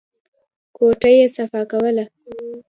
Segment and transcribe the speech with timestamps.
[0.75, 2.03] کوټه يې صفا کوله.